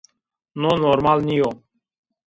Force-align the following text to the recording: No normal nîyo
No 0.61 0.71
normal 0.85 1.17
nîyo 1.27 1.49